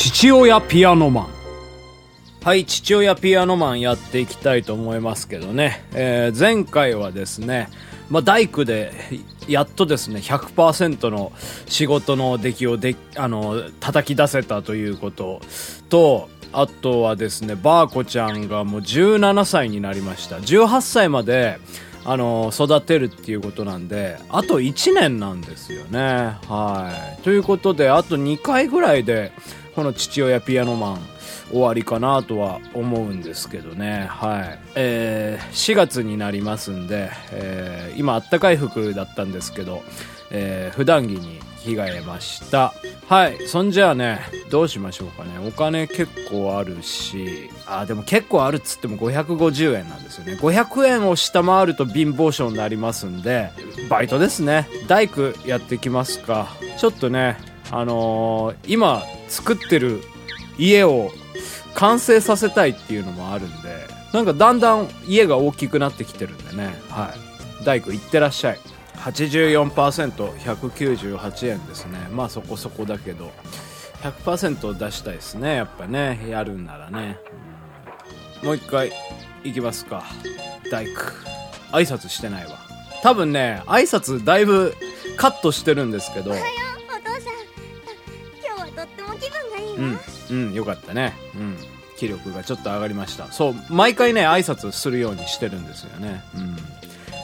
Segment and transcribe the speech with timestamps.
[0.00, 1.28] 父親ピアノマン。
[2.44, 7.68] はい父親ピアノマンやっていきたいと思いますけどね、えー、前回はですね
[8.08, 8.92] まあ、大工で
[9.48, 11.32] やっとですね100%の
[11.66, 15.40] 仕事の出来をであの叩き出せたということ
[15.88, 20.36] とあとはですねバーコちゃんがもう17歳になりました。
[20.36, 21.58] 18歳まで
[22.04, 26.36] あの育てるっていうことなんであと1年なんですよね。
[26.48, 27.22] はい。
[27.22, 29.32] ということであと2回ぐらいで
[29.74, 31.00] この父親ピアノマン
[31.50, 34.06] 終わりかなとは思うんですけどね。
[34.08, 34.58] はい。
[34.74, 39.82] えー、4月になりますんで、えー、今あったかい服だったんですけど、
[40.30, 42.72] えー、普段着に着替えました。
[43.08, 45.30] はいそんじゃあねどうしましょうかね。
[45.46, 47.50] お金結構あるし。
[47.66, 50.34] あでも結構あるっつっても550円なんですよね。
[50.34, 53.50] 500円を下回ると貧乏症になりますんで
[53.90, 54.66] バイトですね。
[54.86, 56.48] 大工やってきますか。
[56.78, 57.36] ちょっとね
[57.70, 60.02] あのー、今作ってる
[60.58, 61.10] 家を
[61.74, 66.74] 完成させたいっていうのもあるんでなんかだんだん家が大きくなってきてるんでね。
[66.88, 67.14] は
[67.62, 67.64] い。
[67.64, 68.58] 大工いってらっしゃい。
[68.98, 71.98] 84%198 円ですね。
[72.12, 73.32] まあそこそこだけど。
[74.02, 76.24] 100%出したいですねやっぱね。
[76.28, 77.18] やるんならね、
[78.42, 78.92] うん、もう一回
[79.42, 80.04] いきますか。
[80.70, 80.92] 大工。
[81.72, 82.52] 挨拶してないわ。
[83.02, 84.74] 多分ね挨拶だいぶ
[85.16, 86.30] カットしてるんですけど。
[86.30, 86.48] おはよう
[86.96, 87.22] お父さん。
[88.44, 89.98] 今日はとっても気分がいいわ。
[90.30, 90.54] うんうん。
[90.54, 91.14] よかったね。
[91.34, 91.56] うん。
[91.96, 93.32] 気力がちょっと上がりました。
[93.32, 96.22] そう毎回ね挨拶するようにしてるんですよね。
[96.36, 96.56] うん。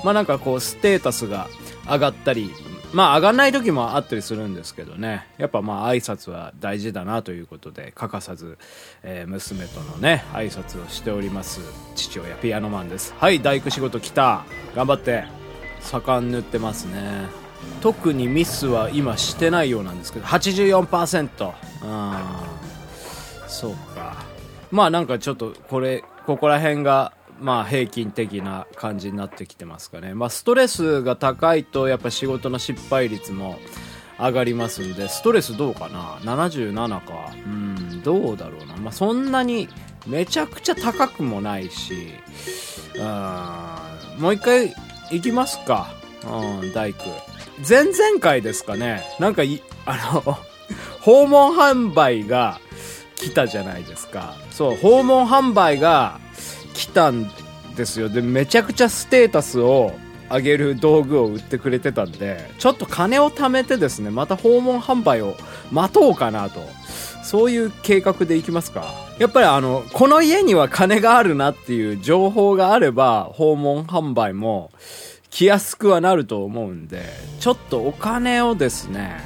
[0.03, 1.49] まあなんかこうステータスが
[1.87, 2.51] 上がったり
[2.95, 5.27] まあ上がんない時もあったりするんですけどね。
[5.37, 8.57] やっぱまあ挨拶は大事だなということで欠かさず、
[9.03, 11.61] えー、娘とのね挨拶をしております
[11.97, 13.13] 父親ピアノマンです。
[13.19, 14.45] はい大工仕事来た。
[14.77, 15.25] 頑張って。
[15.81, 17.27] 盛ん塗ってますね。
[17.81, 22.15] 特にミスは今してないようなんですけど84%うん。
[23.49, 24.25] そうか。
[24.71, 30.15] まあなんかちょっとこれここら辺がまあ平均的な感じになってきてますかね。
[30.15, 33.59] まあストレスが高いとやっぱ仕事の失敗率も
[34.19, 37.33] 上がりますんで、ストレスどうかな ?77 か。
[37.35, 38.77] うん、どうだろうな。
[38.77, 39.69] まあそんなに
[40.07, 42.09] めちゃくちゃ高くもないし、
[42.97, 44.75] うん、もう一回
[45.11, 45.89] 行きますか。
[46.25, 47.05] うん、大工。
[47.69, 49.03] 前々回ですかね。
[49.19, 49.43] なんか、
[49.87, 50.39] あの
[51.01, 52.61] 訪問販売が
[53.17, 54.35] 来たじゃないですか。
[54.51, 56.21] そう、訪問販売が
[56.75, 57.31] 来たん
[57.77, 58.11] ですよ。
[58.11, 59.93] で、めちゃくちゃステータスを
[60.31, 65.35] 上げる道具を売ってくれてたんで、ちょっと金を貯めてですね、また訪問販売を
[65.73, 66.61] 待とうかなと。
[67.23, 68.85] そういう計画でいきますか？
[69.19, 74.71] やっぱりあの、この家には金があるなっていう情報があれば、訪問販売も
[75.31, 77.03] 来やすくはなると思うんで、
[77.41, 79.21] ちょっとお金をですね、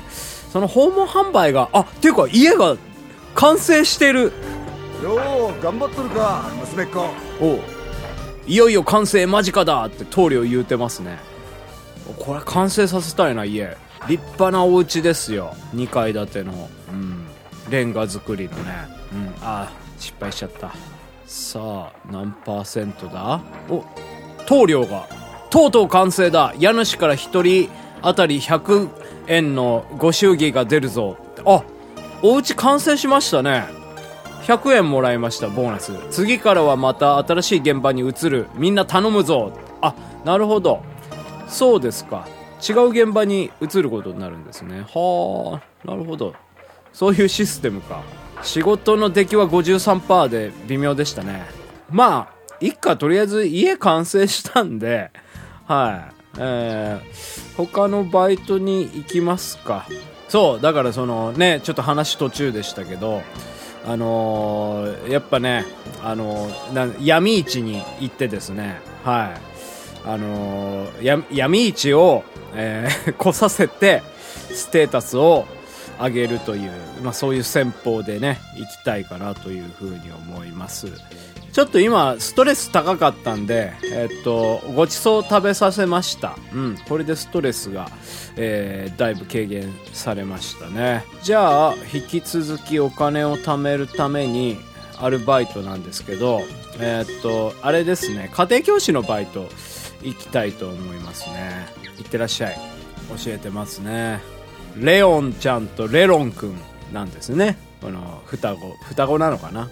[0.53, 2.77] その訪問販売が、あ、っていうか家が
[3.35, 4.33] 完成してる
[5.03, 7.01] よう頑張っとるか娘っ子。
[7.41, 7.59] お
[8.47, 11.19] いよいよ完成間近だって棟梁言うてますね。
[12.19, 13.77] これ完成させたいな家。
[14.09, 15.55] 立派なお家ですよ。
[15.75, 16.71] 2階建ての。
[16.91, 17.27] うん。
[17.69, 18.89] レンガ造りのね。
[19.13, 19.35] うん。
[19.43, 20.73] あ失敗しちゃった。
[21.27, 23.41] さあ何パーセントだ？
[23.69, 23.85] お
[24.47, 25.07] 棟梁が。
[25.51, 26.55] とうとう完成だ。
[26.59, 27.71] 家主から1人
[28.03, 28.89] 当たり100
[29.27, 31.63] 円のご祝儀が出るぞあ
[32.23, 33.78] お家完成しましたね。
[34.43, 35.93] 100円もらいましたボーナス。
[36.11, 38.47] 次からはまた新しい現場に移る。
[38.55, 39.53] みんな頼むぞ。
[39.81, 39.95] あ
[40.25, 40.83] なるほど。
[41.49, 42.27] そうですか。
[42.67, 44.85] 違う現場に移ることになるんですね。
[44.93, 46.35] はあなるほど。
[46.93, 48.03] そういうシステムか。
[48.43, 51.45] 仕事の出来は53%で微妙でしたね。
[51.91, 55.11] まあ一家とりあえず家完成したんで。
[55.67, 56.15] はい。
[56.41, 59.87] えー、他のバイトに行きますか。
[60.29, 63.23] そうだからそのねちょっと話途中でしたけど。
[63.87, 65.67] あのー、やっぱね、
[66.03, 70.09] あのー、闇市に行ってですね、はい。
[70.09, 72.25] あのー、闇市を、
[72.55, 74.03] えー、 来させて、
[74.51, 75.47] ステータスを
[76.01, 76.71] 上げるという、
[77.03, 80.89] まあそういう戦法でね、行きたいかなというふうに思います。
[81.59, 86.37] ちょっと今、ストレス高かったんで、えっと、ごちそう食べさせました。
[86.55, 86.79] うん。
[86.89, 87.91] これでストレスが、
[88.37, 91.05] えー、だいぶ軽減されましたね。
[91.25, 94.57] じゃあ、引き続きお金を貯めるために、
[95.01, 96.43] アルバイトなんですけど、
[96.79, 99.49] え、っと、あれですね、家庭教師のバイト
[100.05, 101.67] 行きたいと思いますね。
[101.99, 102.55] いってらっしゃい。
[103.09, 104.21] 教えてますね。
[104.77, 106.57] レオンちゃんとレロンくん
[106.93, 107.59] なんですね。
[107.81, 109.69] この双子、双子なのかな？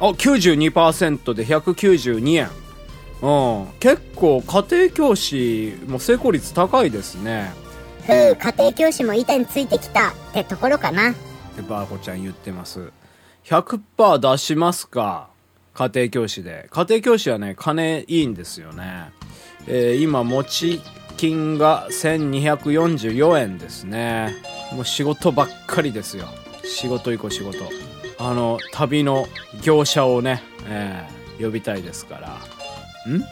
[0.00, 2.48] あ、92%で192円。
[3.22, 3.66] うん。
[3.80, 7.52] 結構家庭教師も成功率高いですね。
[8.06, 11.12] ふう、家庭教師も板についてきたってところかな。
[11.56, 12.90] で、バーコちゃん言ってます。
[13.44, 15.28] 100%出しますか？
[15.74, 16.68] 家庭教師で。
[16.70, 19.10] 家庭教師はね、金いいんですよね。
[19.66, 20.80] えー今、持ち
[21.16, 24.34] 金が1244円ですね。
[24.72, 26.26] もう仕事ばっかりですよ。
[26.64, 27.58] 仕事行こう仕事。
[28.18, 29.26] あの、旅の
[29.62, 32.28] 業者をね、えー呼びたいですから。
[33.12, 33.22] ん？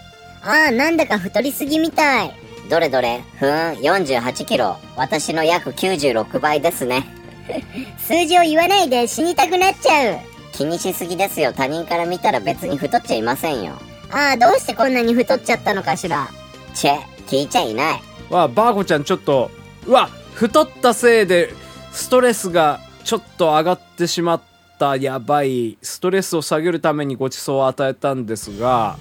[0.43, 2.35] ああ、なんだか太りすぎみたい。
[2.69, 3.23] どれどれ？
[3.39, 4.77] ふーん、48キロ。
[4.97, 7.07] 私の約96倍ですね。
[7.99, 10.19] 数字を言わないで死にたくなっちゃう。
[10.53, 11.53] 気にしすぎですよ。
[11.53, 13.75] 他人から見たら別に太っちゃいませんよ。
[14.11, 16.29] ああ、どうしてこんなに太っちゃったのかしら。
[16.75, 18.03] チェ、聞いちゃいない。
[18.31, 19.51] わ、バーコちゃんちょっと、
[19.87, 21.53] うわ、太ったせいで、
[21.93, 24.41] ストレスがちょっと上がってしまっ
[24.85, 25.79] た、やばい。
[25.81, 28.99] ストレスを下げるためにご馳走を与えたんですが、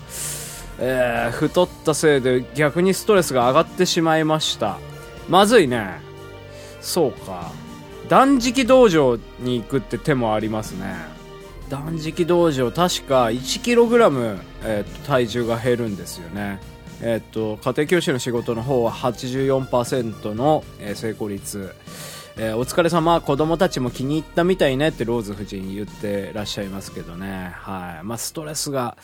[0.80, 4.78] えー、太ったせいで逆にストレスが上がってしまいました。
[5.28, 6.00] まずいね。
[6.82, 7.52] そうか。
[8.08, 10.96] 断食道場に行くって手もありますね。
[11.70, 16.60] 断食道場確か 1kg、えー体重が減るんですよね。
[17.02, 21.74] えっと家庭教師の仕事の方は84%の、え成功率、
[22.38, 27.52] えーお疲れ様子供たちも気に入ったみたいねってローズ夫人言ってらっしゃいますけどね。
[27.56, 28.06] はい。
[28.06, 28.98] まあストレスが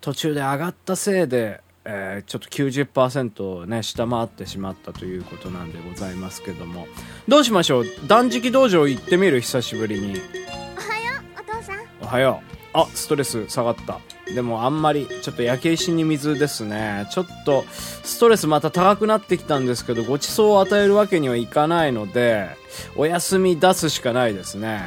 [0.00, 6.86] 途中で上がったせいで、えーちょっと90%をね下回ってしまったということなんでございますけども。
[7.28, 7.86] どうしましょう？
[8.06, 9.40] 断食道場行ってみる？
[9.42, 10.06] 久しぶりに。
[10.08, 10.20] おはよ
[11.36, 11.78] うお父さん。
[12.00, 14.00] おはようあストレス下がった。
[14.34, 17.06] でもあんまりちょっと焼け石に水ですね。
[17.10, 22.48] ちょっとストレスまた高くなってきたんですけどご馳走を与えるわけにはいかないので
[22.96, 24.80] お休み出すしかないですね。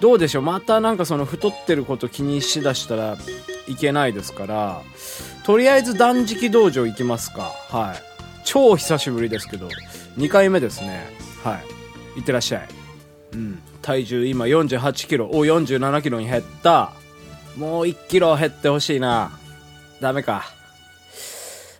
[0.00, 0.42] どうでしょう？
[0.42, 3.18] またなんかその太ってること気にしだしたら
[3.68, 4.82] いけないですから。
[5.44, 7.52] とりあえず断食道場行きますか。
[7.68, 8.02] はい。
[8.44, 9.68] 超久しぶりですけど
[10.16, 11.06] 2回目ですね。
[11.44, 11.60] は
[12.16, 12.20] い。
[12.20, 12.68] いってらっしゃい。
[13.34, 16.92] うん、体重今48キロお47キロに減った。
[17.56, 19.32] もう1キロ減ってほしいな。
[20.00, 20.44] ダメか。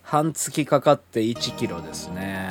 [0.02, 2.50] 半月かかって1キロですね。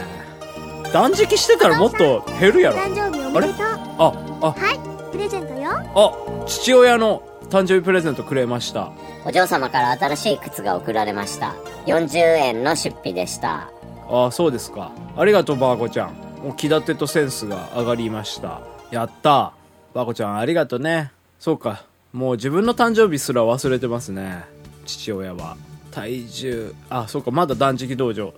[0.92, 2.78] 断食してたらもっと減るやろ。
[2.78, 3.66] 誕生日おめでとう。
[3.66, 4.52] ああ。
[4.52, 5.12] はい。
[5.12, 5.72] プレゼントよ。
[5.72, 8.92] あ父親の誕生日プレゼントくれました。
[9.26, 11.54] お嬢様から新しい靴が送られました。
[11.86, 13.70] 40円の出費でした。
[14.10, 14.92] あそうですか。
[15.16, 16.14] ありがとうバーコちゃん。
[16.44, 18.62] もう気立てとセンスが上がりました。
[18.90, 19.54] やった。
[19.94, 21.12] バーコちゃんありがとね。
[21.40, 24.44] そうかもう自分の誕生日すら忘れてますね。
[24.86, 25.58] 父親は。
[25.92, 26.76] 体重。
[26.90, 28.34] あそうかまだ断食道場。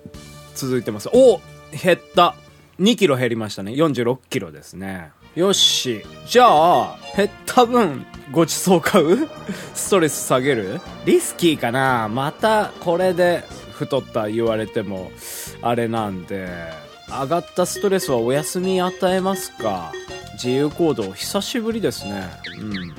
[0.56, 1.10] 続いてます。
[1.14, 1.40] お
[1.72, 2.36] 減った。
[2.80, 3.72] 2キロ減りましたね。
[3.74, 5.12] 46キロですね。
[5.36, 6.04] よし。
[6.28, 9.28] じゃあ減った分ごちそう買う？
[9.74, 10.80] ストレス下げる？
[11.06, 12.08] リスキーかな。
[12.10, 13.44] またこれで
[13.74, 15.12] 太った言われても
[15.62, 16.48] あれなんで。
[17.10, 19.92] 上がったストレスはお休み与えますか？
[20.34, 22.30] 自由行動久しぶりですね。
[22.60, 22.96] うん。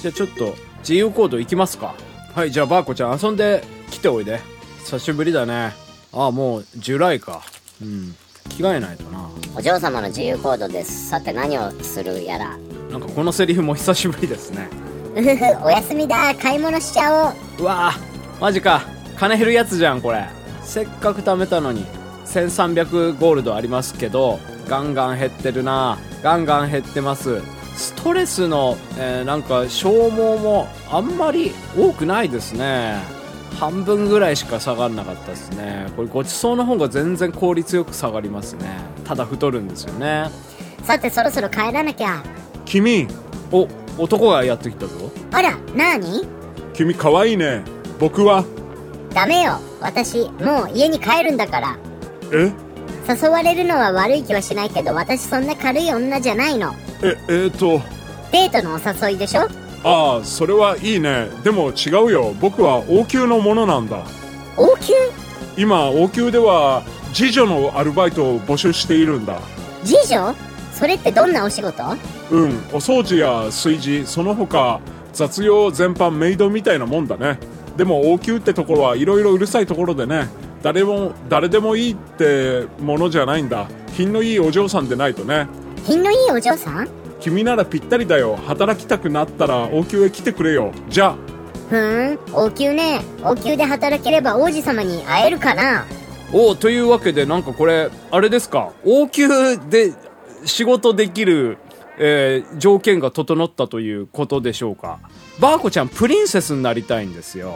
[0.00, 1.94] じゃあちょっと自由行動行きますか。
[2.34, 4.40] はいじゃあバーコちゃん遊んで来ておいで。
[4.84, 5.72] 久しぶりだね。
[6.12, 7.42] ああもうジュライか。
[7.82, 8.14] うん。
[8.48, 9.28] 着替えないとな。
[9.56, 11.08] お嬢様の自由行動です。
[11.10, 12.56] さて何をするやら。
[12.90, 14.68] なんかこのセリフも久しぶりですね。
[15.14, 16.34] うふふ、お休みだ。
[16.34, 17.30] 買い物しちゃお
[17.60, 17.62] う。
[17.62, 18.82] うわーマジか。
[19.18, 20.26] 金減るやつじゃんこれ。
[20.62, 21.84] せっかく貯めたのに。
[22.26, 25.98] 1300ゴールドありますけどガンガン減ってるな。
[26.22, 27.42] ガンガン減ってます
[27.78, 32.98] ストレスの、えーなんか消耗もあんまり多くないですね。
[33.58, 35.86] 半分ぐらいしか下がらなかったですね。
[35.96, 38.66] これごちそうの方が全然効率よく下がりますね。
[39.04, 40.30] ただ太るんですよね。
[40.84, 42.22] さてそろそろ帰らなきゃ。
[42.64, 43.08] 君。
[43.50, 43.66] お
[43.96, 45.10] 男がやってきたぞ。
[45.32, 46.28] あら、なーに？
[46.74, 47.62] 君可愛いね。
[47.98, 48.44] 僕は。
[49.12, 49.58] ダメよ。
[49.80, 51.76] 私、もう家に帰るんだから。
[52.32, 52.52] え？
[53.08, 56.74] 誘われるのは悪い気はしないけど、私そんな軽い女じゃないの。
[57.02, 57.80] ええー、と。
[58.30, 59.48] デートのお誘いでしょ？
[59.84, 61.28] ああそれはいいね。
[61.44, 62.34] でも違うよ。
[62.40, 64.04] 僕は王宮のものなんだ。
[64.56, 64.96] 王宮？
[65.56, 66.82] 今王宮では
[67.14, 69.40] 次女のアルバイトを募集しているんだ。
[69.84, 70.34] 次女？
[70.72, 71.82] それってどんなお仕事？
[72.30, 72.50] うん。
[72.72, 74.80] お掃除や炊事その他
[75.12, 77.38] 雑用全般メイドみたいなもんだね。
[77.76, 80.28] でも王宮ってところはいろいろうるさいところでね。
[80.60, 83.68] 誰も誰でもいいってものじゃないんだ。
[83.92, 85.46] 品のいいお嬢さんでないとね
[85.88, 86.88] 品のいいお嬢さん？
[87.18, 88.36] 君ならぴったりだよ。
[88.36, 90.70] 働きたくなったら王宮へ来てくれよ。
[90.90, 91.16] じゃあ。
[91.70, 93.00] ふーん、王宮ね。
[93.22, 95.86] 王宮で働ければ王子様に会えるかな？
[96.30, 98.72] おというわけでなんかこれあれですか？
[98.84, 99.94] 王宮で
[100.44, 101.56] 仕事できる、
[101.96, 104.98] えー条件が整ったということでしょうか？
[105.40, 107.54] バーコちゃんプリンセスになりたいんですよ。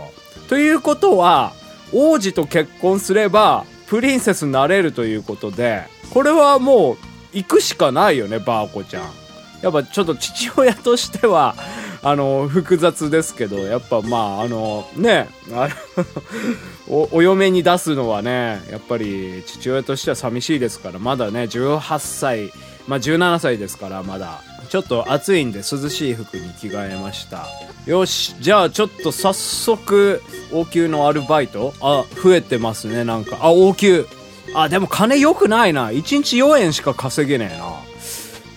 [0.48, 1.52] ということは
[1.92, 5.82] 王子と結婚すればプリンセスになれるということで
[6.14, 6.96] これはもう
[7.32, 9.10] 行くしかないよねバーコちゃん。
[9.62, 11.54] やっぱちょっと父親としては
[12.02, 15.68] あの複雑ですけどやっぱまああのねあ
[16.90, 22.52] おお嫁に出すのはねやっぱり父親としては寂しいですからまだね18歳
[22.88, 24.42] まあ17歳ですからまだ。
[24.68, 27.46] ちょっと暑いんで涼しい服に着替えました。
[27.84, 31.74] よしじゃあちょっと早速王宮のアルバイト？
[31.80, 33.38] あ増えてますねなんか。
[33.42, 34.04] あ王宮。
[34.54, 35.90] あでも金良くないな。
[35.90, 37.64] 1日4円しか稼げねえな。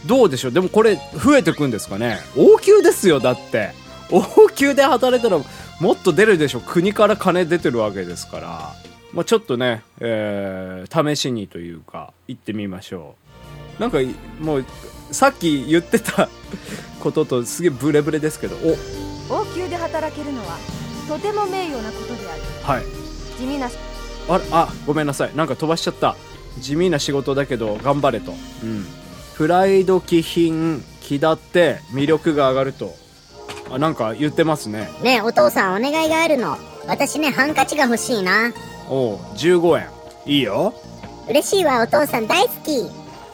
[0.06, 0.52] どうでしょう。
[0.52, 2.20] でもこれ増えてくんですかね。
[2.36, 3.72] 王宮ですよだって。
[4.12, 4.22] 王
[4.60, 5.42] 宮で働いたら
[5.80, 6.60] もっと出るでしょ。
[6.60, 8.74] 国から金出てるわけですから、
[9.14, 13.16] まあ、ちょっとね、えー試しにというか行ってみましょ
[13.80, 13.82] う。
[13.82, 14.66] なんかいもう
[15.12, 16.30] さっき言ってた
[17.00, 18.56] こととすげえブレブレですけど。
[18.58, 18.78] お。
[19.42, 20.58] 王宮で働けるのは
[21.08, 22.42] とても名誉なことである。
[22.64, 22.84] はい。
[23.40, 23.70] 地味な
[24.28, 25.36] あれあごめんなさい。
[25.36, 26.16] なんか飛ばしちゃった。
[26.60, 28.34] 地味な仕事だけど頑張れと。
[28.64, 28.86] うん。
[29.36, 32.96] プライド気品気立って魅力が上がると。
[33.72, 34.90] あなんか言ってますね。
[35.02, 36.58] ねえお父さんお願いがあるの。
[36.88, 38.54] 私ねハンカチが欲しいな。
[38.90, 39.90] おう15円。
[40.26, 40.74] いいよ。
[41.28, 42.90] 嬉しいわお父さん大好き。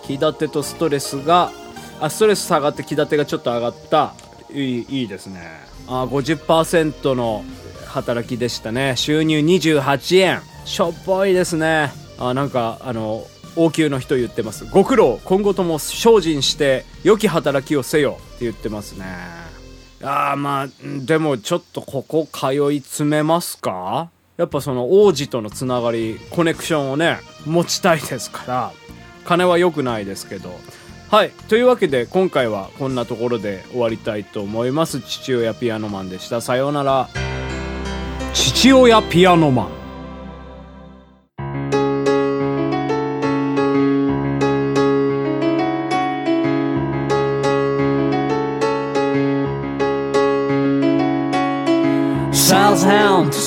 [0.08, 1.52] 気立てとストレスが
[2.00, 4.14] あストレス下がって気立てがちょっと上がった。
[4.54, 5.42] いいいいですね。
[5.88, 7.44] あ50%の
[7.88, 8.96] 働きでしたね。
[8.98, 11.92] 収入28円しょっぽいですね。
[12.18, 13.26] あなんかあの
[13.56, 14.66] 王宮の人言ってます。
[14.66, 15.20] ご苦労。
[15.26, 19.06] 今後とも精進して良き働きをせよって言ってますね。
[20.04, 20.68] あまあ
[21.06, 24.10] でもちょっとここ通い詰めますか？
[24.38, 28.72] やっぱその王子とのつながりコネクションをね持ちたいですから
[29.26, 30.52] 金は良くないですけど。
[31.10, 31.32] はい。
[31.50, 35.02] というわけで今回はこんなところで終わりたいと思います。
[35.02, 36.40] 父親ピアノマンでした。
[36.40, 37.10] さようなら。
[38.34, 39.81] 父親ピアノマン。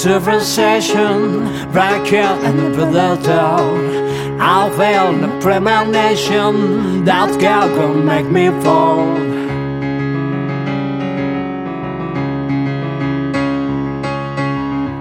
[0.05, 4.37] Civilization, Bracket and Predator.
[4.39, 9.17] I feel the premonition that girl could make me fall.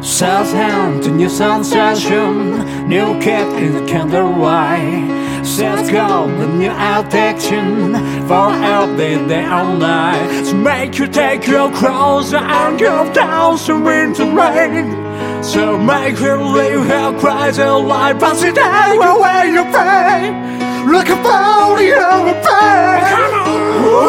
[0.01, 5.22] Southend to new sensation, new kid in the Canterbury.
[5.43, 7.93] Set go the new addiction
[8.27, 10.45] for every day all night.
[10.45, 15.43] To make you take your clothes and go down to winter rain.
[15.43, 20.62] So make you leave her crazy life, but see that away your pain.
[20.85, 23.03] Look about the other back.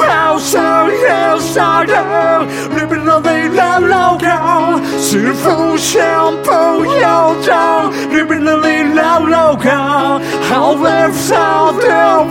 [0.09, 1.89] How sorry, how sorry.
[2.75, 3.49] Living on the
[3.81, 4.83] low, down.
[5.01, 6.85] Shampoo.
[8.15, 10.23] Living on the low, down.
[10.51, 12.29] How left sound, down,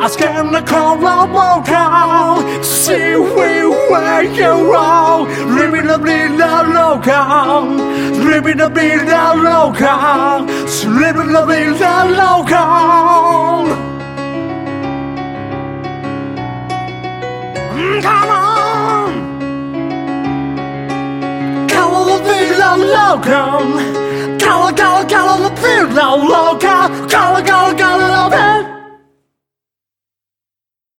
[0.00, 2.64] I scan the call, I'm.
[2.64, 5.22] See we where you are.
[5.46, 6.28] Living on the
[6.74, 7.78] low, down.
[8.26, 8.88] Living on the
[9.44, 13.66] low, down slipping the veils and low down.
[18.02, 19.12] Come on,
[21.68, 24.38] Call the veils and low down.
[24.38, 27.08] Come Call, call, on, the veils and low down.
[27.08, 28.79] Come Call, call, on, the veils.